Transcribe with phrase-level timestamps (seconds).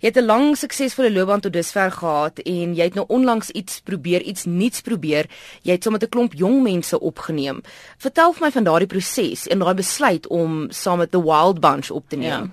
[0.00, 3.80] Jy het 'n lang suksesvolle loopbaan tot dusver gehad en jy het nou onlangs iets
[3.80, 5.26] probeer, iets nuuts probeer.
[5.62, 7.60] Jy het saam met 'n klomp jong mense opgeneem.
[7.98, 11.90] Vertel vir my van daardie proses en daai besluit om saam met The Wild Bunch
[11.90, 12.28] op te neem.
[12.28, 12.48] Yeah.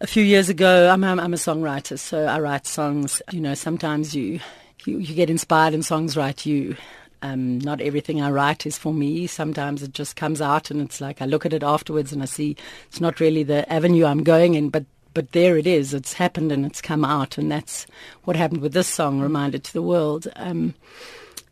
[0.00, 3.20] A few years ago, I'm, I'm, I'm a songwriter, so I write songs.
[3.32, 4.38] You know, sometimes you
[4.86, 6.76] you, you get inspired and songs write you.
[7.20, 9.26] Um, not everything I write is for me.
[9.26, 12.26] Sometimes it just comes out and it's like I look at it afterwards and I
[12.26, 14.84] see it's not really the avenue I'm going in, but
[15.14, 15.94] but there it is.
[15.94, 17.86] It's happened and it's come out, and that's
[18.24, 20.74] what happened with this song, "Reminder to the World." Um,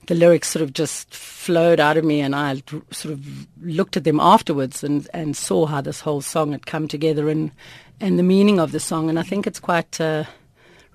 [0.06, 4.04] the lyrics sort of just flowed out of me, and I sort of looked at
[4.04, 7.50] them afterwards and, and saw how this whole song had come together and
[8.00, 9.08] and the meaning of the song.
[9.08, 10.24] And I think it's quite uh,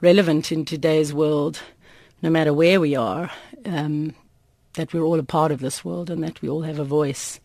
[0.02, 1.60] relevant in today's world,
[2.22, 3.32] no matter where we are.
[3.66, 4.16] Um,
[4.74, 7.40] that we're all a part of this world and that we all have a voice.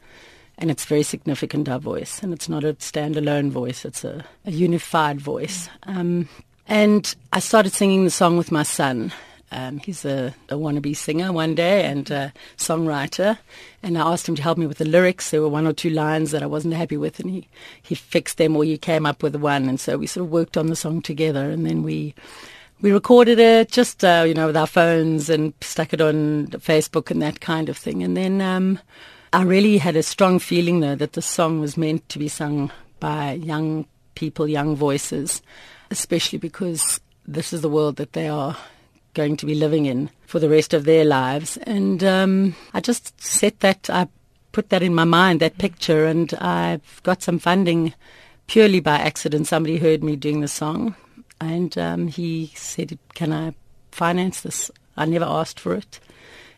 [0.59, 2.23] And it's very significant, our voice.
[2.23, 5.69] And it's not a standalone voice, it's a, a unified voice.
[5.85, 6.29] Um,
[6.69, 9.13] and I started singing the song with my son.
[9.53, 13.39] Um, he's a, a wannabe singer one day and a songwriter.
[13.83, 15.31] And I asked him to help me with the lyrics.
[15.31, 17.49] There were one or two lines that I wasn't happy with, and he,
[17.81, 19.69] he fixed them or he came up with one.
[19.69, 21.51] And so we sort of worked on the song together.
[21.51, 22.15] And then we
[22.83, 27.11] we recorded it just uh, you know with our phones and stuck it on Facebook
[27.11, 28.03] and that kind of thing.
[28.03, 28.81] And then um,
[29.37, 32.73] I really had a strong feeling though that the song was meant to be sung
[33.01, 33.85] by young
[34.15, 35.43] people, young voices,
[35.91, 38.57] especially because this is the world that they are
[39.13, 41.59] going to be living in for the rest of their lives.
[41.59, 44.09] And um, I just set that, I
[44.53, 47.93] put that in my mind, that picture, and I've got some funding
[48.47, 49.49] purely by accident.
[49.49, 50.97] Somebody heard me doing the song
[51.43, 53.53] and um, he said, "Can I
[53.93, 56.01] finance this?" I never asked for it.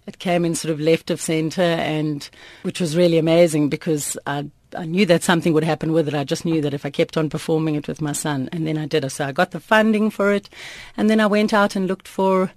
[0.08, 2.28] It came in sort of left of centre, and
[2.62, 6.14] which was really amazing because I I knew that something would happen with it.
[6.14, 8.78] I just knew that if I kept on performing it with my son, and then
[8.78, 9.04] I did.
[9.04, 9.10] It.
[9.10, 10.48] So I got the funding for it,
[10.96, 12.50] and then I went out and looked for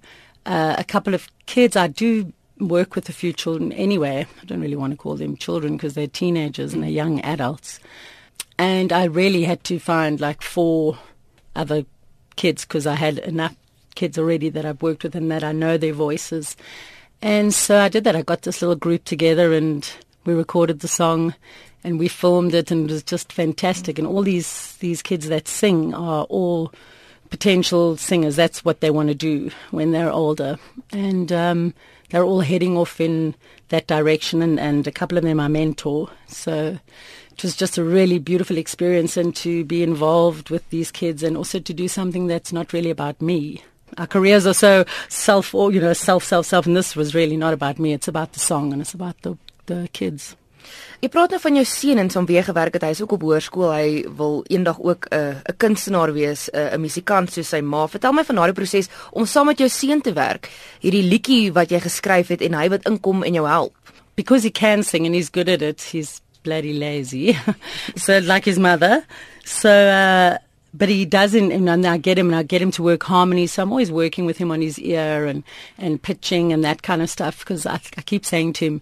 [0.46, 1.76] uh, a couple of kids.
[1.76, 4.26] I do work with a few children anyway.
[4.40, 7.80] I don't really want to call them children because they're teenagers and they're young adults.
[8.58, 10.98] And I really had to find like four
[11.54, 11.84] other
[12.36, 13.56] kids because I had enough
[13.94, 16.56] kids already that I've worked with and that I know their voices.
[17.22, 18.16] And so I did that.
[18.16, 19.88] I got this little group together and
[20.24, 21.34] we recorded the song
[21.84, 23.96] and we filmed it and it was just fantastic.
[23.98, 26.72] And all these, these kids that sing are all
[27.30, 28.34] potential singers.
[28.34, 30.58] That's what they want to do when they're older.
[30.92, 31.74] And um,
[32.10, 33.36] they're all heading off in
[33.68, 36.10] that direction and, and a couple of them I mentor.
[36.26, 36.78] So
[37.30, 41.36] it was just a really beautiful experience and to be involved with these kids and
[41.36, 43.62] also to do something that's not really about me.
[43.98, 47.36] Our careers are so self, or you know, self, self, self, and this was really
[47.36, 47.92] not about me.
[47.92, 49.36] It's about the song and it's about the
[49.66, 50.36] the kids.
[51.02, 52.84] Jy praat nou van jou seun en som weer gewerk het.
[52.86, 53.72] Hy's ook op hoërskool.
[53.74, 57.60] Hy wil eendag ook 'n uh, 'n kunstenaar wees, 'n uh, 'n musikant soos sy
[57.60, 57.86] ma.
[57.88, 60.50] Vertel my van daardie proses om saam met jou seun te werk.
[60.80, 63.74] Hierdie liedjie wat jy geskryf het en hy wat inkom en jou help.
[64.14, 65.82] Because he can sing and he's good at it.
[65.82, 67.36] He's bloody lazy.
[67.96, 69.04] so like his mother.
[69.44, 70.36] So, uh,
[70.74, 73.46] but he doesn't, and I get him, and I get him to work harmony.
[73.46, 75.44] So I'm always working with him on his ear and,
[75.76, 78.80] and pitching and that kind of stuff because I, I keep saying to him,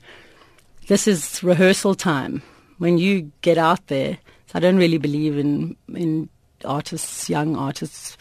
[0.86, 2.42] this is rehearsal time.
[2.78, 6.28] When you get out there, so I don't really believe in, in
[6.64, 8.16] artists, young artists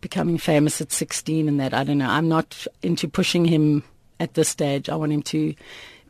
[0.00, 1.74] becoming famous at 16 and that.
[1.74, 2.08] I don't know.
[2.08, 3.82] I'm not into pushing him
[4.20, 4.88] at this stage.
[4.88, 5.54] I want him to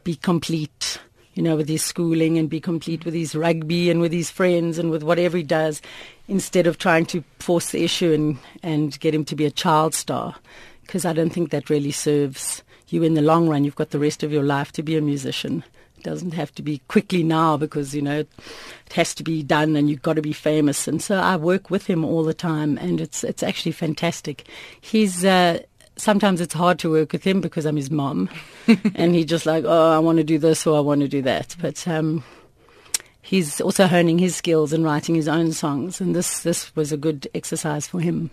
[0.03, 0.99] be complete
[1.35, 4.79] you know, with his schooling and be complete with his rugby and with his friends
[4.79, 5.83] and with whatever he does,
[6.29, 9.95] instead of trying to force the issue and, and get him to be a child
[9.95, 10.35] star.
[10.83, 13.65] Because I don't think that really serves you in the long run.
[13.65, 15.65] You've got the rest of your life to be a musician.
[15.99, 19.77] It doesn't have to be quickly now because, you know, it has to be done
[19.77, 20.87] and you've got to be famous.
[20.87, 24.47] And so I work with him all the time and it's, it's actually fantastic.
[24.81, 25.61] He's, uh,
[25.97, 28.29] sometimes it's hard to work with him because I'm his mom,
[28.95, 31.23] and he's just like, oh, I want to do this or I want to do
[31.23, 31.57] that.
[31.61, 32.25] But um,
[33.25, 36.97] he's also honing his skills and writing his own songs, and this this was a
[36.97, 38.31] good exercise for him.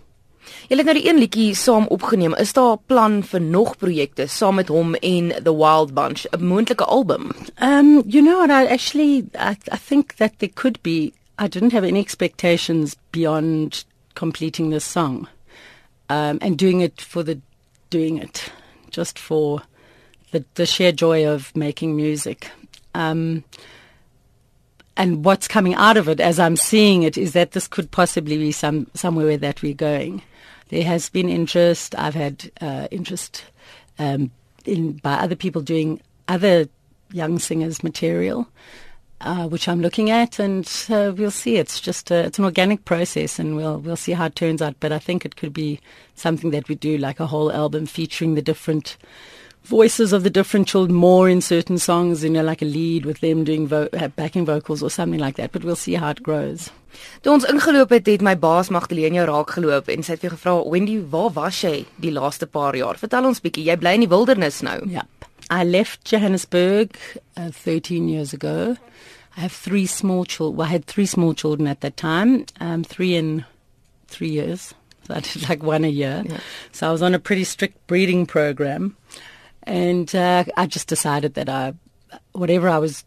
[0.68, 2.34] Jy het nou die een liedjie saam opgeneem.
[2.34, 6.44] Is daar 'n plan vir nog projekte saam met hom en The Wild Bunch, 'n
[6.44, 7.30] moontlike album?
[7.62, 11.72] Um, you know what I actually I, I think that there could be I didn't
[11.72, 13.84] have any expectations beyond
[14.14, 15.28] completing this song.
[16.08, 17.40] Um, and doing it for the
[17.90, 18.52] doing it
[18.90, 19.62] just for
[20.32, 22.50] the, the sheer joy of making music.
[22.94, 23.44] Um,
[24.96, 28.36] and what's coming out of it, as I'm seeing it, is that this could possibly
[28.36, 30.22] be some somewhere that we're going.
[30.68, 31.94] There has been interest.
[31.98, 33.44] I've had uh, interest
[33.98, 34.30] um,
[34.64, 36.68] in by other people doing other
[37.12, 38.48] young singers' material.
[39.24, 41.56] uh, which I'm looking at, and uh, we'll see.
[41.56, 44.76] It's just a, it's an organic process, and we'll we'll see how it turns out.
[44.80, 45.80] But I think it could be
[46.14, 48.96] something that we do, like a whole album featuring the different
[49.64, 53.20] voices of the different children more in certain songs, you know, like a lead with
[53.20, 55.52] them doing vo- backing vocals or something like that.
[55.52, 56.70] But we'll see how it grows.
[57.22, 60.34] Toe ons ingeloop het, het my baas Magdalene jou raak geloop en sy het vir
[60.34, 62.98] gevra, "Wendy, waar was jy die laaste paar jaar?
[62.98, 63.64] Vertel ons bietjie.
[63.64, 65.06] Jy bly in die wildernis nou." Ja.
[65.50, 66.90] I left Johannesburg
[67.36, 68.76] uh, 13 years ago.
[69.36, 70.56] I have three small children.
[70.56, 73.44] Well, I had three small children at that time, um, three in
[74.08, 74.74] three years.
[75.06, 76.22] So I did like one a year.
[76.24, 76.40] Yeah.
[76.72, 78.96] So I was on a pretty strict breeding program.
[79.64, 81.74] And uh, I just decided that I,
[82.32, 83.04] whatever I was,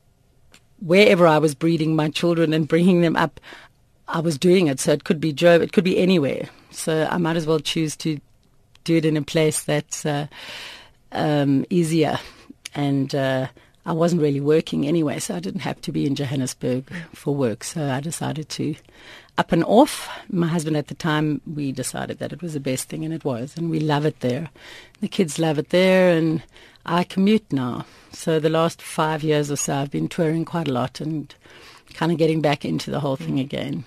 [0.80, 3.40] wherever I was breeding my children and bringing them up,
[4.07, 4.80] I was doing it.
[4.80, 6.50] So it could be Joe, it could be anywhere.
[6.72, 8.19] So I might as well choose to
[8.84, 10.28] do it in a place that's uh,
[11.12, 12.19] um, easier.
[12.74, 13.48] And uh,
[13.85, 17.63] I wasn't really working anyway, so I didn't have to be in Johannesburg for work.
[17.63, 18.75] So I decided to
[19.37, 20.09] up and off.
[20.29, 23.23] My husband at the time, we decided that it was the best thing, and it
[23.23, 23.55] was.
[23.55, 24.49] And we love it there.
[25.01, 26.41] The kids love it there, and
[26.85, 27.85] I commute now.
[28.11, 31.33] So the last five years or so, I've been touring quite a lot and
[31.93, 33.41] kind of getting back into the whole thing mm.
[33.41, 33.85] again.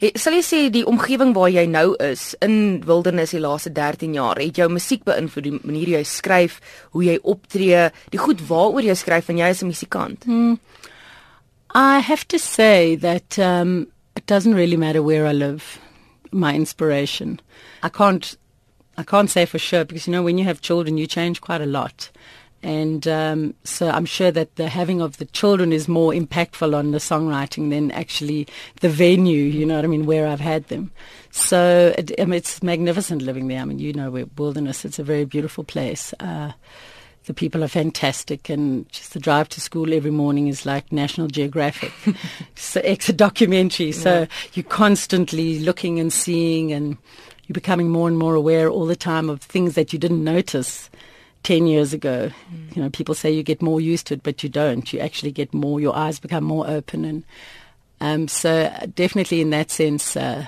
[0.00, 4.14] Hey, sal jy sê die omgewing waar jy nou is in wildernis die laaste 13
[4.14, 6.60] jaar het jou musiek beïnvloed die manier jy skryf,
[6.92, 10.24] hoe jy optree, die goed waaroor jy skryf en jy is 'n musikant?
[10.24, 10.58] Hmm.
[11.74, 13.88] I have to say that um
[14.18, 15.78] it doesn't really matter where I live.
[16.32, 17.40] My inspiration,
[17.82, 18.36] I can't,
[18.96, 21.60] I can't say for sure because you know when you have children, you change quite
[21.60, 22.10] a lot,
[22.62, 26.90] and um, so I'm sure that the having of the children is more impactful on
[26.90, 28.48] the songwriting than actually
[28.80, 29.44] the venue.
[29.44, 30.06] You know what I mean?
[30.06, 30.90] Where I've had them,
[31.30, 33.60] so it, I mean, it's magnificent living there.
[33.60, 34.84] I mean, you know, we're wilderness.
[34.84, 36.12] It's a very beautiful place.
[36.18, 36.52] Uh,
[37.26, 41.28] the people are fantastic, and just the drive to school every morning is like National
[41.28, 41.92] Geographic.
[42.56, 44.26] so it's a documentary, so yeah.
[44.54, 46.96] you're constantly looking and seeing, and
[47.46, 50.90] you're becoming more and more aware all the time of things that you didn't notice.
[51.42, 52.76] 10 years ago mm.
[52.76, 55.32] you know people say you get more used to it but you don't you actually
[55.32, 57.24] get more your eyes become more open and
[58.00, 60.46] um, so definitely in that sense uh,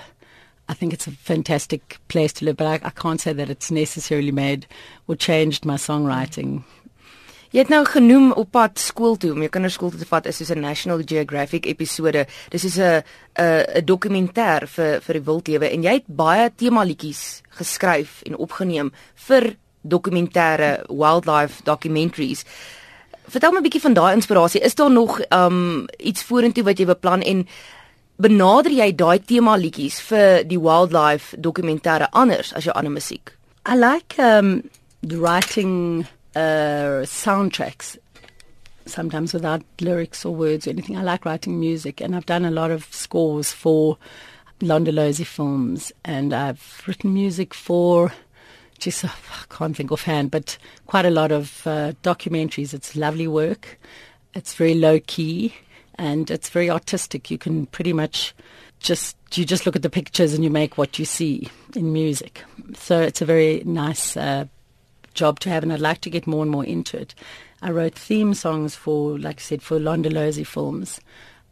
[0.71, 3.71] I think it's a fantastic place to live, but I, I can't say that it's
[3.71, 4.67] necessarily made
[5.05, 6.63] or changed my songwriting.
[7.51, 10.29] Jy het nou genoem op pad skool toe om jou kinders skool toe te vat
[10.31, 12.25] is soos 'n National Geographic episode.
[12.49, 13.03] Dis is 'n
[13.35, 18.37] 'n 'n dokumentêr vir vir die wildlewe en jy het baie tema liedjies geskryf en
[18.37, 18.93] opgeneem
[19.27, 22.45] vir dokumentêre wildlife documentaries.
[23.27, 24.61] Vertel my 'n bietjie van daai inspirasie.
[24.61, 27.47] Is daar nog um iets vorentoe wat jy beplan en
[28.15, 33.37] benader jy daai tema liedjies vir die wildlife dokumentêre anders as jou ander musiek?
[33.65, 34.63] I like um
[35.01, 36.05] writing
[36.35, 37.97] uh soundtracks
[38.85, 40.97] sometimes without lyrics or words or anything.
[40.97, 43.97] I like writing music and I've done a lot of scores for
[44.59, 48.13] Londolozi films and I've written music for
[48.81, 49.09] just I
[49.49, 50.57] can't think offhand, but
[50.87, 52.73] quite a lot of uh, documentaries.
[52.73, 53.79] It's lovely work.
[54.33, 55.53] It's very low key
[55.95, 57.31] and it's very artistic.
[57.31, 58.33] You can pretty much
[58.79, 62.43] just you just look at the pictures and you make what you see in music.
[62.75, 64.45] So it's a very nice uh,
[65.13, 67.15] job to have, and I'd like to get more and more into it.
[67.61, 70.99] I wrote theme songs for, like I said, for Londolozi films,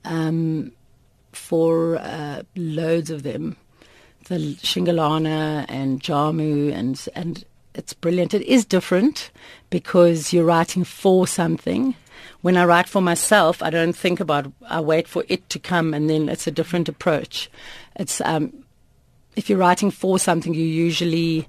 [0.03, 0.71] um,
[1.31, 3.55] for uh, loads of them,
[4.29, 7.43] the Shingalana and Jamu, and and
[7.75, 8.33] it's brilliant.
[8.33, 9.31] It is different
[9.69, 11.95] because you're writing for something
[12.41, 14.51] when I write for myself, I don't think about.
[14.67, 17.49] I wait for it to come, and then it's a different approach.
[17.95, 18.63] It's um,
[19.35, 21.47] if you're writing for something, you usually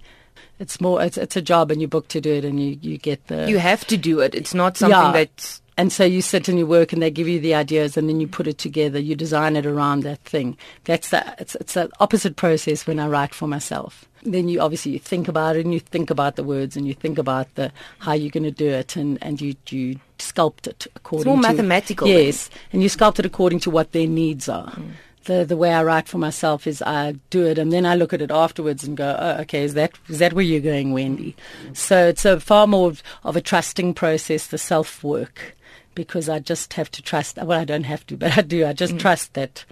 [0.58, 2.98] it's more it's it's a job, and you book to do it, and you you
[2.98, 3.48] get the.
[3.48, 4.34] You have to do it.
[4.34, 5.12] It's not something yeah.
[5.12, 5.60] that.
[5.80, 8.20] And so you sit and you work, and they give you the ideas, and then
[8.20, 8.98] you put it together.
[8.98, 10.58] You design it around that thing.
[10.84, 14.92] That's the it's it's an opposite process when I write for myself then you obviously
[14.92, 17.72] you think about it and you think about the words and you think about the
[18.00, 21.42] how you're going to do it and and you you sculpt it according it's more
[21.42, 22.58] to mathematical yes then.
[22.72, 24.90] and you sculpt it according to what their needs are mm.
[25.24, 28.12] the the way I write for myself is I do it and then I look
[28.12, 31.34] at it afterwards and go oh, okay is that is that where you're going Wendy
[31.72, 32.92] so it's a far more
[33.24, 35.56] of a trusting process the self work
[35.94, 38.72] because I just have to trust well I don't have to but I do I
[38.72, 38.98] just mm.
[38.98, 39.64] trust that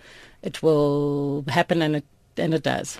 [0.42, 2.04] it will happen and it
[2.37, 2.98] and it does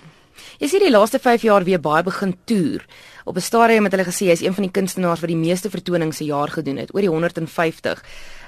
[0.59, 2.85] Jy sien die laaste 5 jaar weer baie begin toer.
[3.25, 5.69] Op 'n stadium het hulle gesê hy is een van die kunstenaars wat die meeste
[5.69, 8.03] vertonings se jaar gedoen het, oor die 150.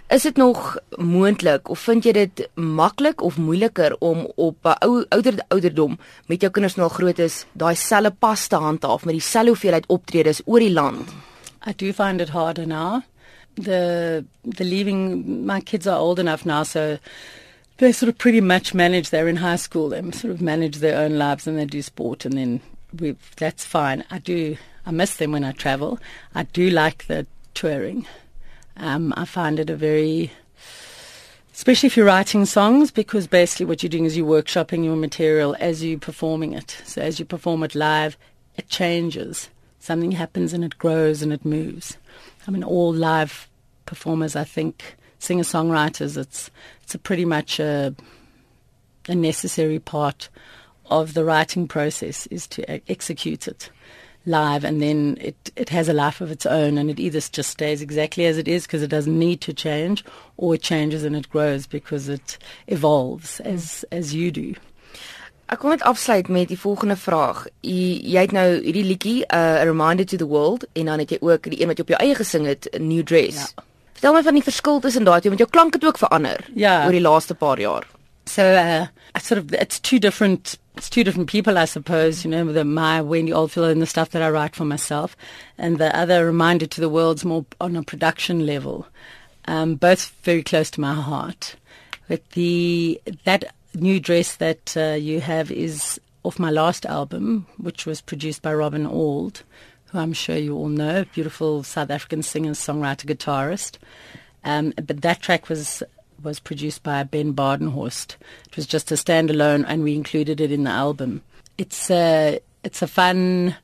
[0.09, 5.05] Is dit nog moontlik of vind jy dit maklik of moeiliker om op 'n ou
[5.09, 9.13] ouder ouderdom met jou kinders nou al groot is, daai selfe pas te handhaaf met
[9.13, 11.09] dieselfde hoeveelheid optredes oor die land?
[11.67, 13.01] I do find it harder now.
[13.55, 15.45] The the leaving.
[15.45, 16.99] My kids are old enough now, so
[17.77, 19.09] they sort of pretty much manage.
[19.09, 19.89] They're in high school.
[19.89, 22.61] They sort of manage their own lives and they do sport, and then
[22.97, 23.15] we.
[23.37, 24.03] That's fine.
[24.11, 24.57] I do.
[24.85, 25.99] I miss them when I travel.
[26.33, 28.07] I do like the touring.
[28.77, 30.31] Um, I find it a very
[31.61, 35.55] especially if you're writing songs, because basically what you're doing is you're workshopping your material
[35.59, 36.81] as you're performing it.
[36.85, 38.17] So as you perform it live,
[38.57, 39.49] it changes.
[39.79, 41.97] Something happens and it grows and it moves.
[42.47, 43.49] I mean, all live
[43.85, 46.49] performers, I think, singer-songwriters, it's
[46.81, 47.95] it's a pretty much a,
[49.07, 50.29] a necessary part
[50.87, 53.69] of the writing process is to execute it
[54.25, 57.49] live and then it, it has a life of its own and it either just
[57.49, 60.03] stays exactly as it is because it doesn't need to change
[60.37, 64.53] or it changes and it grows because it evolves as, as you do.
[65.51, 67.43] Ek kom net afsluit met die volgende vraag.
[67.67, 71.11] Jy jy het nou hierdie liedjie uh, a reminder to the world en dan het
[71.11, 73.51] jy ook die een wat jy op jou eie gesing het, a new dress.
[73.51, 73.65] Ja.
[73.97, 76.85] Vertel my van die verskil tussen daai twee want jou klank het ook verander ja.
[76.85, 77.87] oor die laaste paar jaar.
[78.31, 78.87] So uh,
[79.19, 82.23] sort of it's two different it's two different people, I suppose.
[82.23, 85.17] You know, the my Wendy Oldfield and the stuff that I write for myself,
[85.57, 88.87] and the other reminder to the world's more on a production level.
[89.45, 91.55] Um, both very close to my heart.
[92.07, 97.85] But the that new dress that uh, you have is off my last album, which
[97.85, 99.41] was produced by Robin Auld,
[99.85, 103.77] who I'm sure you all know, beautiful South African singer, songwriter, guitarist.
[104.43, 105.83] Um, but that track was
[106.23, 108.15] was produced by Ben Badenhorst.
[108.47, 111.21] It was just a standalone, and we included it in the album.
[111.57, 113.55] It's a it's a fun,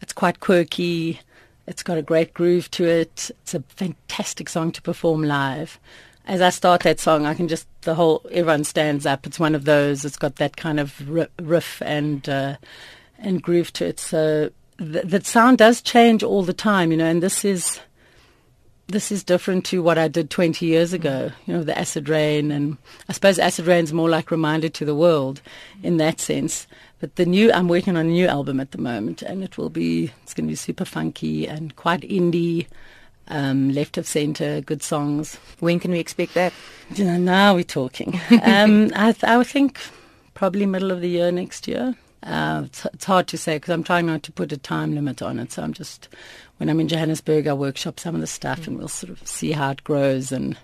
[0.00, 1.20] it's quite quirky.
[1.66, 3.30] It's got a great groove to it.
[3.42, 5.78] It's a fantastic song to perform live.
[6.26, 9.26] As I start that song, I can just the whole everyone stands up.
[9.26, 10.04] It's one of those.
[10.04, 11.08] It's got that kind of
[11.40, 12.56] riff and uh,
[13.18, 14.00] and groove to it.
[14.00, 17.06] So th- that sound does change all the time, you know.
[17.06, 17.80] And this is
[18.88, 21.30] this is different to what I did 20 years ago.
[21.46, 22.76] You know, the acid rain, and
[23.08, 25.40] I suppose acid rain's more like reminder to the world
[25.82, 26.66] in that sense.
[27.00, 29.70] But the new, I'm working on a new album at the moment, and it will
[29.70, 32.66] be, it's going to be super funky and quite indie,
[33.28, 35.36] um, left of center, good songs.
[35.60, 36.52] When can we expect that?
[36.94, 38.20] You know, now we're talking.
[38.42, 39.78] um, I, th- I think
[40.34, 41.94] probably middle of the year next year.
[42.22, 45.22] Uh, it's, it's, hard to say because I'm trying not to put a time limit
[45.22, 45.52] on it.
[45.52, 46.08] So I'm just,
[46.58, 48.68] when I'm in Johannesburg, I workshop some of the stuff mm.
[48.68, 50.30] and we'll sort of see how it grows.
[50.30, 50.56] And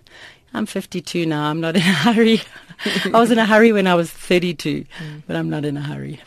[0.55, 1.51] I'm 52 now.
[1.51, 2.41] I'm not in a hurry.
[3.13, 5.23] I was in a hurry when I was 32, mm.
[5.27, 6.21] but I'm not in a hurry.